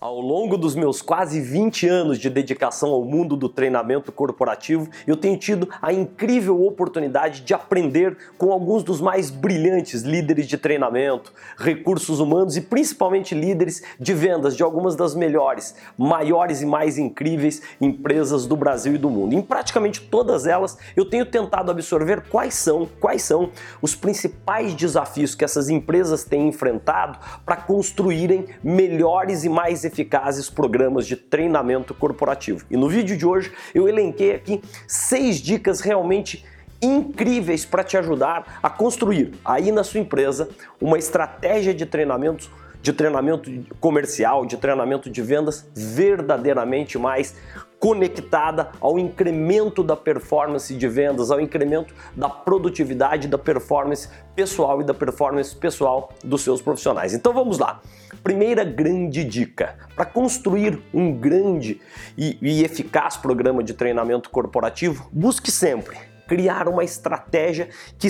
Ao 0.00 0.20
longo 0.20 0.56
dos 0.56 0.76
meus 0.76 1.02
quase 1.02 1.40
20 1.40 1.88
anos 1.88 2.20
de 2.20 2.30
dedicação 2.30 2.90
ao 2.90 3.04
mundo 3.04 3.36
do 3.36 3.48
treinamento 3.48 4.12
corporativo, 4.12 4.88
eu 5.08 5.16
tenho 5.16 5.36
tido 5.36 5.68
a 5.82 5.92
incrível 5.92 6.64
oportunidade 6.64 7.40
de 7.40 7.52
aprender 7.52 8.16
com 8.38 8.52
alguns 8.52 8.84
dos 8.84 9.00
mais 9.00 9.28
brilhantes 9.28 10.02
líderes 10.02 10.46
de 10.46 10.56
treinamento, 10.56 11.32
recursos 11.56 12.20
humanos 12.20 12.56
e 12.56 12.60
principalmente 12.60 13.34
líderes 13.34 13.82
de 13.98 14.14
vendas 14.14 14.56
de 14.56 14.62
algumas 14.62 14.94
das 14.94 15.16
melhores, 15.16 15.74
maiores 15.98 16.62
e 16.62 16.66
mais 16.66 16.96
incríveis 16.96 17.60
empresas 17.80 18.46
do 18.46 18.54
Brasil 18.54 18.94
e 18.94 18.98
do 18.98 19.10
mundo. 19.10 19.34
Em 19.34 19.42
praticamente 19.42 20.00
todas 20.00 20.46
elas, 20.46 20.78
eu 20.94 21.10
tenho 21.10 21.26
tentado 21.26 21.72
absorver 21.72 22.22
quais 22.28 22.54
são, 22.54 22.88
quais 23.00 23.22
são 23.22 23.50
os 23.82 23.96
principais 23.96 24.74
desafios 24.74 25.34
que 25.34 25.44
essas 25.44 25.68
empresas 25.68 26.22
têm 26.22 26.46
enfrentado 26.46 27.18
para 27.44 27.56
construírem 27.56 28.46
melhores 28.62 29.42
e 29.42 29.48
mais 29.48 29.87
eficazes 29.88 30.48
programas 30.48 31.06
de 31.06 31.16
treinamento 31.16 31.92
corporativo. 31.92 32.64
E 32.70 32.76
no 32.76 32.88
vídeo 32.88 33.16
de 33.16 33.26
hoje 33.26 33.52
eu 33.74 33.88
elenquei 33.88 34.34
aqui 34.34 34.62
seis 34.86 35.40
dicas 35.40 35.80
realmente 35.80 36.44
incríveis 36.80 37.64
para 37.64 37.82
te 37.82 37.96
ajudar 37.96 38.60
a 38.62 38.70
construir 38.70 39.32
aí 39.44 39.72
na 39.72 39.82
sua 39.82 40.00
empresa 40.00 40.48
uma 40.80 40.96
estratégia 40.96 41.74
de 41.74 41.84
treinamentos 41.84 42.48
de 42.80 42.92
treinamento 42.92 43.50
comercial, 43.80 44.46
de 44.46 44.56
treinamento 44.56 45.10
de 45.10 45.20
vendas 45.20 45.68
verdadeiramente 45.74 46.96
mais 46.96 47.34
conectada 47.78 48.70
ao 48.80 48.98
incremento 48.98 49.82
da 49.82 49.96
performance 49.96 50.74
de 50.74 50.88
vendas, 50.88 51.30
ao 51.30 51.40
incremento 51.40 51.94
da 52.16 52.28
produtividade, 52.28 53.28
da 53.28 53.38
performance 53.38 54.08
pessoal 54.34 54.80
e 54.80 54.84
da 54.84 54.94
performance 54.94 55.54
pessoal 55.54 56.12
dos 56.24 56.42
seus 56.42 56.60
profissionais. 56.60 57.14
Então 57.14 57.32
vamos 57.32 57.58
lá. 57.58 57.80
Primeira 58.22 58.64
grande 58.64 59.24
dica: 59.24 59.76
para 59.94 60.04
construir 60.04 60.80
um 60.92 61.12
grande 61.12 61.80
e, 62.16 62.36
e 62.40 62.64
eficaz 62.64 63.16
programa 63.16 63.62
de 63.62 63.74
treinamento 63.74 64.30
corporativo, 64.30 65.08
busque 65.12 65.50
sempre 65.50 66.17
criar 66.28 66.68
uma 66.68 66.84
estratégia 66.84 67.70
que, 67.98 68.06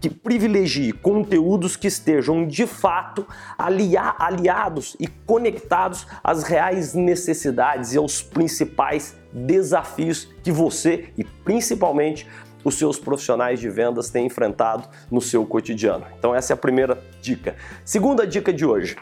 que 0.00 0.10
privilegie 0.10 0.92
conteúdos 0.92 1.76
que 1.76 1.86
estejam 1.86 2.46
de 2.46 2.66
fato 2.66 3.26
alia, 3.56 4.14
aliados 4.18 4.96
e 5.00 5.06
conectados 5.06 6.06
às 6.22 6.42
reais 6.42 6.92
necessidades 6.92 7.94
e 7.94 7.98
aos 7.98 8.20
principais 8.20 9.16
desafios 9.32 10.28
que 10.42 10.52
você 10.52 11.08
e 11.16 11.24
principalmente 11.24 12.28
os 12.64 12.76
seus 12.76 12.98
profissionais 12.98 13.60
de 13.60 13.68
vendas 13.68 14.10
têm 14.10 14.26
enfrentado 14.26 14.88
no 15.10 15.20
seu 15.20 15.44
cotidiano. 15.46 16.06
Então, 16.18 16.34
essa 16.34 16.52
é 16.52 16.54
a 16.54 16.56
primeira 16.56 17.02
dica. 17.20 17.56
Segunda 17.84 18.26
dica 18.26 18.52
de 18.52 18.64
hoje. 18.64 18.96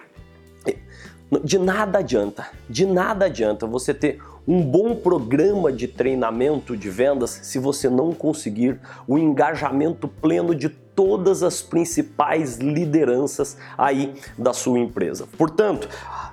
De 1.45 1.59
nada 1.59 2.01
adianta, 2.01 2.49
de 2.69 2.85
nada 2.85 3.27
adianta 3.27 3.65
você 3.67 3.95
ter 3.95 4.21
um 4.51 4.63
bom 4.63 4.97
programa 4.97 5.71
de 5.71 5.87
treinamento 5.87 6.77
de 6.77 6.91
vendas 6.91 7.39
se 7.45 7.57
você 7.57 7.89
não 7.89 8.13
conseguir 8.13 8.81
o 9.07 9.17
engajamento 9.17 10.09
pleno 10.09 10.57
de 10.57 10.69
todas 10.69 11.45
as 11.45 11.63
principais 11.63 12.57
lideranças 12.57 13.57
aí 13.79 14.13
da 14.37 14.53
sua 14.53 14.81
empresa. 14.81 15.29
Portanto, 15.39 15.89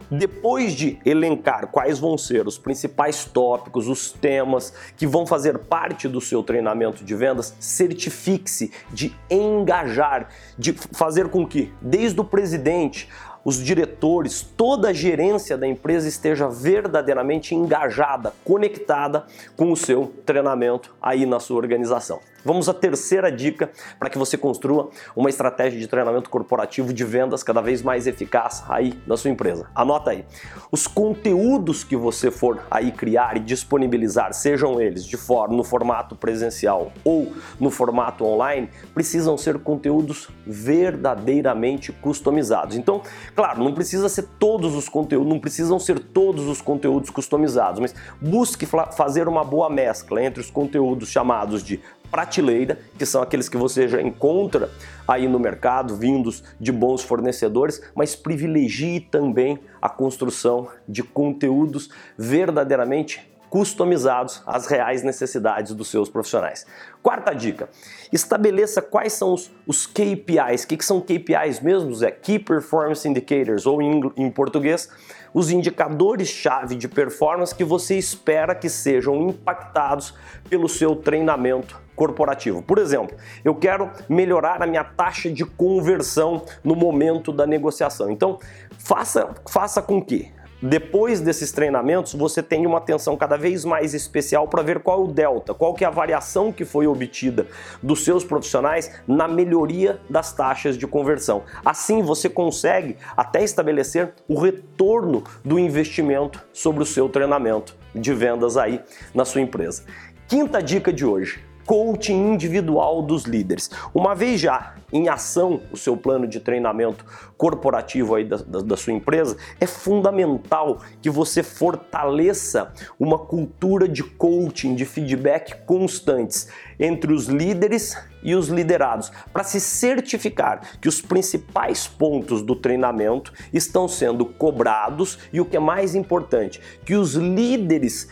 depois 0.09 0.73
de 0.73 0.97
elencar 1.05 1.67
quais 1.67 1.99
vão 1.99 2.17
ser 2.17 2.47
os 2.47 2.57
principais 2.57 3.23
tópicos, 3.23 3.87
os 3.87 4.11
temas 4.11 4.73
que 4.97 5.05
vão 5.05 5.27
fazer 5.27 5.59
parte 5.59 6.07
do 6.07 6.19
seu 6.19 6.41
treinamento 6.41 7.03
de 7.03 7.13
vendas, 7.13 7.53
certifique-se 7.59 8.71
de 8.91 9.15
engajar, 9.29 10.29
de 10.57 10.73
fazer 10.73 11.29
com 11.29 11.45
que 11.45 11.71
desde 11.79 12.19
o 12.19 12.23
presidente 12.23 13.07
os 13.47 13.63
diretores, 13.63 14.41
toda 14.57 14.89
a 14.89 14.93
gerência 14.93 15.57
da 15.57 15.65
empresa 15.65 16.05
esteja 16.05 16.49
verdadeiramente 16.49 17.55
engajada, 17.55 18.33
conectada 18.43 19.25
com 19.55 19.71
o 19.71 19.77
seu 19.77 20.11
treinamento 20.25 20.93
aí 21.01 21.25
na 21.25 21.39
sua 21.39 21.55
organização. 21.55 22.19
Vamos 22.47 22.69
à 22.69 22.73
terceira 22.73 23.29
dica 23.29 23.69
para 23.99 24.09
que 24.09 24.17
você 24.17 24.37
construa 24.37 24.89
uma 25.13 25.29
estratégia 25.29 25.77
de 25.77 25.85
treinamento 25.85 26.29
corporativo 26.29 26.93
de 26.93 27.03
vendas 27.03 27.43
cada 27.43 27.59
vez 27.59 27.81
mais 27.81 28.07
eficaz 28.07 28.63
aí 28.69 28.97
na 29.05 29.17
sua 29.17 29.29
empresa. 29.29 29.67
Anota 29.75 30.11
aí. 30.11 30.23
Os 30.71 30.87
conteúdos 30.87 31.83
que 31.83 31.97
você 31.97 32.31
for 32.31 32.61
aí 32.71 32.93
criar 32.93 33.35
e 33.35 33.41
disponibilizar, 33.41 34.31
sejam 34.31 34.79
eles 34.79 35.05
de 35.05 35.17
forma 35.17 35.57
no 35.57 35.63
formato 35.63 36.15
presencial 36.15 36.93
ou 37.03 37.33
no 37.59 37.69
formato 37.69 38.23
online, 38.23 38.69
precisam 38.93 39.37
ser 39.37 39.59
conteúdos 39.59 40.29
verdadeiramente 40.45 41.91
customizados. 41.91 42.77
Então, 42.77 43.01
claro, 43.35 43.61
não 43.61 43.73
precisa 43.73 44.07
ser 44.07 44.25
todos 44.39 44.73
os 44.73 44.87
conteúdos, 44.87 45.27
não 45.27 45.41
precisam 45.41 45.77
ser 45.77 45.99
todos 45.99 46.47
os 46.47 46.61
conteúdos 46.61 47.09
customizados, 47.09 47.81
mas 47.81 47.93
busque 48.21 48.65
fazer 48.65 49.27
uma 49.27 49.43
boa 49.43 49.69
mescla 49.69 50.23
entre 50.23 50.39
os 50.39 50.49
conteúdos 50.49 51.09
chamados 51.09 51.61
de 51.61 51.81
prateleira, 52.09 52.79
que 52.97 53.05
são 53.05 53.21
aqueles 53.21 53.49
que 53.49 53.57
você 53.57 53.87
já 53.87 54.01
encontra 54.01 54.69
aí 55.07 55.27
no 55.27 55.39
mercado, 55.39 55.95
vindos 55.95 56.43
de 56.59 56.71
bons 56.71 57.03
fornecedores, 57.03 57.81
mas 57.95 58.15
privilegie 58.15 58.99
também 58.99 59.59
a 59.81 59.89
construção 59.89 60.67
de 60.87 61.03
conteúdos 61.03 61.89
verdadeiramente 62.17 63.21
customizados 63.49 64.41
às 64.45 64.67
reais 64.67 65.03
necessidades 65.03 65.73
dos 65.73 65.89
seus 65.89 66.09
profissionais. 66.09 66.65
Quarta 67.01 67.33
dica: 67.33 67.69
estabeleça 68.11 68.81
quais 68.81 69.13
são 69.13 69.33
os, 69.33 69.51
os 69.65 69.85
KPIs. 69.85 70.63
O 70.63 70.67
que, 70.67 70.77
que 70.77 70.85
são 70.85 71.01
KPIs 71.01 71.59
mesmos? 71.61 72.01
É 72.01 72.11
Key 72.11 72.39
Performance 72.39 73.07
Indicators, 73.07 73.65
ou 73.65 73.81
em, 73.81 74.01
em 74.17 74.29
português, 74.29 74.89
os 75.33 75.51
indicadores-chave 75.51 76.75
de 76.75 76.87
performance 76.87 77.53
que 77.53 77.63
você 77.63 77.97
espera 77.97 78.55
que 78.55 78.69
sejam 78.69 79.29
impactados 79.29 80.13
pelo 80.49 80.67
seu 80.67 80.95
treinamento 80.95 81.79
corporativo. 81.95 82.61
Por 82.61 82.77
exemplo, 82.77 83.17
eu 83.43 83.55
quero 83.55 83.89
melhorar 84.07 84.61
a 84.61 84.67
minha 84.67 84.83
taxa 84.83 85.29
de 85.29 85.43
conversão 85.43 86.43
no 86.63 86.75
momento 86.75 87.31
da 87.31 87.45
negociação. 87.45 88.09
Então, 88.09 88.39
faça, 88.77 89.35
faça 89.49 89.81
com 89.81 90.01
que 90.01 90.31
depois 90.61 91.21
desses 91.21 91.51
treinamentos, 91.51 92.13
você 92.13 92.41
tem 92.41 92.65
uma 92.65 92.79
atenção 92.79 93.15
cada 93.15 93.37
vez 93.37 93.63
mais 93.63 93.93
especial 93.93 94.47
para 94.47 94.63
ver 94.63 94.79
qual 94.79 95.01
é 95.01 95.03
o 95.03 95.07
delta, 95.07 95.53
qual 95.53 95.73
que 95.73 95.83
é 95.83 95.87
a 95.87 95.91
variação 95.91 96.51
que 96.51 96.65
foi 96.65 96.87
obtida 96.87 97.45
dos 97.81 98.03
seus 98.03 98.23
profissionais 98.23 98.91
na 99.07 99.27
melhoria 99.27 99.99
das 100.09 100.33
taxas 100.33 100.75
de 100.75 100.87
conversão. 100.87 101.43
Assim, 101.63 102.01
você 102.01 102.27
consegue 102.27 102.97
até 103.15 103.43
estabelecer 103.43 104.13
o 104.27 104.39
retorno 104.39 105.23
do 105.45 105.59
investimento 105.59 106.43
sobre 106.51 106.81
o 106.81 106.85
seu 106.85 107.07
treinamento 107.07 107.75
de 107.93 108.13
vendas 108.13 108.57
aí 108.57 108.81
na 109.13 109.25
sua 109.25 109.41
empresa. 109.41 109.83
Quinta 110.27 110.61
dica 110.61 110.91
de 110.91 111.05
hoje: 111.05 111.46
coaching 111.67 112.33
individual 112.33 113.01
dos 113.01 113.25
líderes. 113.25 113.69
Uma 113.93 114.15
vez 114.15 114.39
já 114.39 114.75
em 114.91 115.09
ação 115.09 115.61
o 115.69 115.75
seu 115.75 115.97
plano 115.97 116.25
de 116.25 116.39
treinamento 116.39 117.05
corporativo 117.37 118.15
aí 118.15 118.23
da, 118.23 118.37
da, 118.37 118.59
da, 118.61 118.77
sua 118.77 118.93
empresa, 118.93 119.35
é 119.59 119.67
fundamental 119.67 120.79
que 121.01 121.09
você 121.09 121.43
fortaleça 121.43 122.71
uma 122.97 123.19
cultura 123.19 123.85
de 123.85 124.01
coaching, 124.01 124.75
de 124.75 124.85
feedback 124.85 125.65
constantes 125.65 126.47
entre 126.79 127.11
os 127.11 127.27
líderes 127.27 127.97
e 128.23 128.33
os 128.33 128.47
liderados, 128.47 129.11
para 129.33 129.43
se 129.43 129.59
certificar 129.59 130.79
que 130.79 130.87
os 130.87 131.01
principais 131.01 131.85
pontos 131.85 132.41
do 132.41 132.55
treinamento 132.55 133.33
estão 133.53 133.89
sendo 133.89 134.25
cobrados 134.25 135.19
e 135.33 135.41
o 135.41 135.45
que 135.45 135.57
é 135.57 135.59
mais 135.59 135.95
importante, 135.95 136.61
que 136.85 136.95
os 136.95 137.15
líderes 137.15 138.07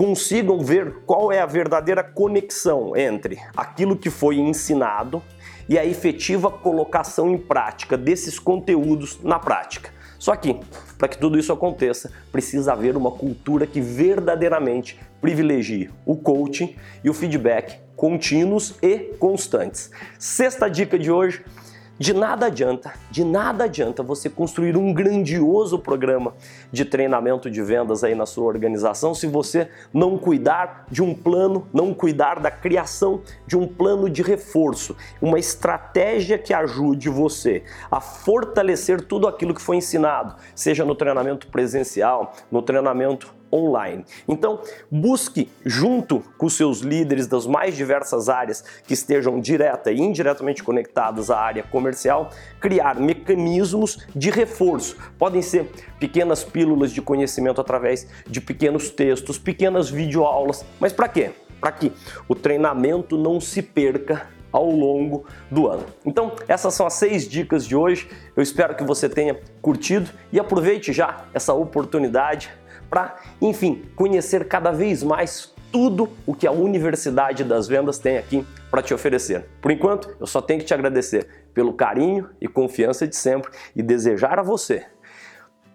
consigam 0.00 0.60
ver 0.60 1.02
qual 1.04 1.30
é 1.30 1.40
a 1.40 1.46
verdadeira 1.46 2.02
conexão 2.02 2.96
entre 2.96 3.38
aquilo 3.54 3.94
que 3.94 4.08
foi 4.08 4.38
ensinado 4.38 5.22
e 5.68 5.78
a 5.78 5.84
efetiva 5.84 6.50
colocação 6.50 7.30
em 7.30 7.36
prática 7.36 7.98
desses 7.98 8.38
conteúdos 8.38 9.20
na 9.22 9.38
prática. 9.38 9.90
Só 10.18 10.34
que, 10.34 10.58
para 10.96 11.06
que 11.06 11.18
tudo 11.18 11.38
isso 11.38 11.52
aconteça, 11.52 12.10
precisa 12.32 12.72
haver 12.72 12.96
uma 12.96 13.10
cultura 13.10 13.66
que 13.66 13.78
verdadeiramente 13.78 14.98
privilegie 15.20 15.90
o 16.06 16.16
coaching 16.16 16.74
e 17.04 17.10
o 17.10 17.12
feedback 17.12 17.78
contínuos 17.94 18.76
e 18.80 18.96
constantes. 19.18 19.90
Sexta 20.18 20.70
dica 20.70 20.98
de 20.98 21.10
hoje 21.10 21.44
de 22.00 22.14
nada 22.14 22.46
adianta, 22.46 22.94
de 23.10 23.22
nada 23.22 23.64
adianta 23.64 24.02
você 24.02 24.30
construir 24.30 24.74
um 24.74 24.90
grandioso 24.90 25.78
programa 25.78 26.32
de 26.72 26.82
treinamento 26.82 27.50
de 27.50 27.62
vendas 27.62 28.02
aí 28.02 28.14
na 28.14 28.24
sua 28.24 28.44
organização 28.44 29.14
se 29.14 29.26
você 29.26 29.68
não 29.92 30.16
cuidar 30.16 30.86
de 30.90 31.02
um 31.02 31.14
plano, 31.14 31.68
não 31.74 31.92
cuidar 31.92 32.40
da 32.40 32.50
criação 32.50 33.20
de 33.46 33.54
um 33.54 33.66
plano 33.66 34.08
de 34.08 34.22
reforço, 34.22 34.96
uma 35.20 35.38
estratégia 35.38 36.38
que 36.38 36.54
ajude 36.54 37.10
você 37.10 37.64
a 37.90 38.00
fortalecer 38.00 39.02
tudo 39.02 39.28
aquilo 39.28 39.54
que 39.54 39.60
foi 39.60 39.76
ensinado, 39.76 40.36
seja 40.54 40.86
no 40.86 40.94
treinamento 40.94 41.48
presencial, 41.48 42.32
no 42.50 42.62
treinamento 42.62 43.34
online. 43.52 44.04
Então, 44.28 44.60
busque 44.90 45.50
junto 45.64 46.22
com 46.38 46.48
seus 46.48 46.80
líderes 46.80 47.26
das 47.26 47.46
mais 47.46 47.76
diversas 47.76 48.28
áreas 48.28 48.64
que 48.86 48.94
estejam 48.94 49.40
direta 49.40 49.90
e 49.90 50.00
indiretamente 50.00 50.62
conectadas 50.62 51.30
à 51.30 51.38
área 51.38 51.62
comercial, 51.62 52.30
criar 52.60 52.98
mecanismos 52.98 53.98
de 54.14 54.30
reforço. 54.30 54.96
Podem 55.18 55.42
ser 55.42 55.70
pequenas 55.98 56.44
pílulas 56.44 56.92
de 56.92 57.02
conhecimento 57.02 57.60
através 57.60 58.06
de 58.26 58.40
pequenos 58.40 58.90
textos, 58.90 59.38
pequenas 59.38 59.90
videoaulas, 59.90 60.64
mas 60.78 60.92
para 60.92 61.08
quê? 61.08 61.30
Para 61.60 61.72
que 61.72 61.92
o 62.28 62.34
treinamento 62.34 63.18
não 63.18 63.40
se 63.40 63.62
perca 63.62 64.28
ao 64.52 64.68
longo 64.70 65.24
do 65.50 65.68
ano. 65.68 65.84
Então, 66.04 66.32
essas 66.48 66.74
são 66.74 66.86
as 66.86 66.94
seis 66.94 67.28
dicas 67.28 67.66
de 67.66 67.76
hoje. 67.76 68.08
Eu 68.36 68.42
espero 68.42 68.74
que 68.74 68.84
você 68.84 69.08
tenha 69.08 69.38
curtido 69.62 70.10
e 70.32 70.40
aproveite 70.40 70.92
já 70.92 71.24
essa 71.32 71.54
oportunidade 71.54 72.50
para, 72.90 73.16
enfim, 73.40 73.84
conhecer 73.94 74.48
cada 74.48 74.72
vez 74.72 75.02
mais 75.02 75.54
tudo 75.72 76.08
o 76.26 76.34
que 76.34 76.46
a 76.46 76.52
Universidade 76.52 77.44
das 77.44 77.68
Vendas 77.68 77.98
tem 77.98 78.18
aqui 78.18 78.44
para 78.70 78.82
te 78.82 78.92
oferecer. 78.92 79.46
Por 79.62 79.70
enquanto, 79.70 80.14
eu 80.18 80.26
só 80.26 80.42
tenho 80.42 80.58
que 80.58 80.66
te 80.66 80.74
agradecer 80.74 81.46
pelo 81.54 81.72
carinho 81.72 82.28
e 82.40 82.48
confiança 82.48 83.06
de 83.06 83.14
sempre 83.14 83.52
e 83.74 83.82
desejar 83.82 84.38
a 84.38 84.42
você 84.42 84.86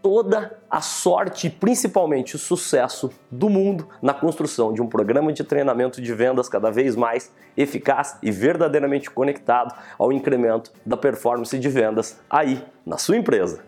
toda 0.05 0.55
a 0.69 0.81
sorte 0.81 1.47
e 1.47 1.49
principalmente 1.49 2.35
o 2.35 2.37
sucesso 2.37 3.09
do 3.31 3.49
mundo 3.49 3.89
na 4.03 4.13
construção 4.13 4.71
de 4.71 4.79
um 4.79 4.85
programa 4.85 5.33
de 5.33 5.43
treinamento 5.43 5.99
de 5.99 6.13
vendas 6.13 6.47
cada 6.47 6.69
vez 6.69 6.95
mais 6.95 7.33
eficaz 7.57 8.15
e 8.21 8.29
verdadeiramente 8.29 9.09
conectado 9.09 9.73
ao 9.97 10.13
incremento 10.13 10.71
da 10.85 10.95
performance 10.95 11.57
de 11.57 11.69
vendas 11.69 12.19
aí 12.29 12.63
na 12.85 12.99
sua 12.99 13.17
empresa. 13.17 13.63